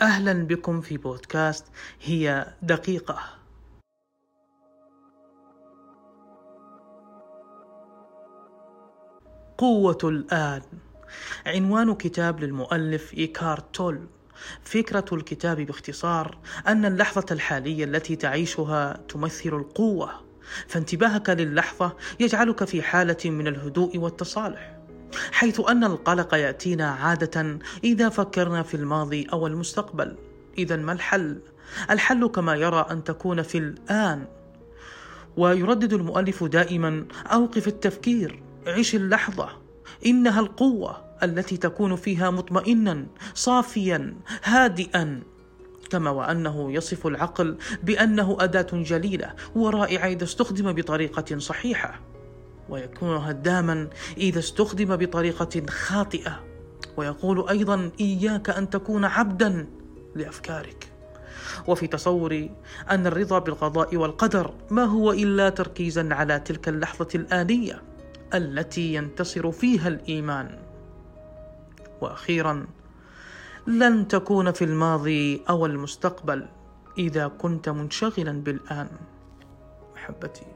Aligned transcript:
أهلا 0.00 0.32
بكم 0.32 0.80
في 0.80 0.96
بودكاست 0.96 1.64
هي 2.02 2.46
دقيقة. 2.62 3.18
قوة 9.58 9.98
الآن. 10.04 10.62
عنوان 11.46 11.94
كتاب 11.94 12.40
للمؤلف 12.40 13.14
إيكار 13.14 13.60
تول. 13.60 14.06
فكرة 14.62 15.04
الكتاب 15.12 15.60
باختصار 15.60 16.38
أن 16.66 16.84
اللحظة 16.84 17.26
الحالية 17.30 17.84
التي 17.84 18.16
تعيشها 18.16 19.00
تمثل 19.08 19.48
القوة 19.48 20.10
فانتباهك 20.68 21.30
للحظة 21.30 21.96
يجعلك 22.20 22.64
في 22.64 22.82
حالة 22.82 23.30
من 23.30 23.46
الهدوء 23.46 23.98
والتصالح. 23.98 24.76
حيث 25.32 25.60
أن 25.60 25.84
القلق 25.84 26.34
يأتينا 26.34 26.90
عادة 26.90 27.58
إذا 27.84 28.08
فكرنا 28.08 28.62
في 28.62 28.74
الماضي 28.74 29.26
أو 29.32 29.46
المستقبل. 29.46 30.16
اذا 30.58 30.76
ما 30.76 30.92
الحل؟ 30.92 31.40
الحل 31.90 32.26
كما 32.26 32.54
يرى 32.54 32.86
أن 32.90 33.04
تكون 33.04 33.42
في 33.42 33.58
الآن. 33.58 34.24
ويردد 35.36 35.92
المؤلف 35.92 36.44
دائما 36.44 37.04
أوقف 37.26 37.68
التفكير 37.68 38.42
عش 38.66 38.94
اللحظة. 38.94 39.48
إنها 40.06 40.40
القوة 40.40 41.04
التي 41.22 41.56
تكون 41.56 41.96
فيها 41.96 42.30
مطمئنا 42.30 43.06
صافيا 43.34 44.16
هادئا. 44.44 45.22
كما 45.90 46.10
وأنه 46.10 46.72
يصف 46.72 47.06
العقل 47.06 47.58
بأنه 47.82 48.36
أداة 48.40 48.66
جليلة 48.72 49.34
ورائعة 49.54 50.06
إذا 50.06 50.24
استخدم 50.24 50.72
بطريقة 50.72 51.38
صحيحة. 51.38 52.00
ويكون 52.68 53.16
هداما 53.16 53.88
إذا 54.16 54.38
استخدم 54.38 54.96
بطريقة 54.96 55.66
خاطئة. 55.70 56.44
ويقول 56.96 57.48
أيضا 57.48 57.90
إياك 58.00 58.50
أن 58.50 58.70
تكون 58.70 59.04
عبدا 59.04 59.66
لأفكارك. 60.14 60.92
وفي 61.66 61.86
تصوري 61.86 62.50
أن 62.90 63.06
الرضا 63.06 63.38
بالقضاء 63.38 63.96
والقدر 63.96 64.50
ما 64.70 64.84
هو 64.84 65.12
إلا 65.12 65.48
تركيزا 65.48 66.08
على 66.14 66.40
تلك 66.40 66.68
اللحظة 66.68 67.08
الآنية 67.14 67.82
التي 68.34 68.94
ينتصر 68.94 69.52
فيها 69.52 69.88
الإيمان. 69.88 70.58
وأخيرا 72.00 72.66
لن 73.66 74.08
تكون 74.08 74.52
في 74.52 74.64
الماضي 74.64 75.42
أو 75.48 75.66
المستقبل 75.66 76.46
إذا 76.98 77.28
كنت 77.28 77.68
منشغلا 77.68 78.32
بالآن. 78.32 78.88
محبتي. 79.94 80.55